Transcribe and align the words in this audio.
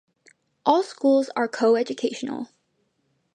All 0.65 0.81
schools 0.81 1.29
are 1.35 1.47
coeducational. 1.47 2.49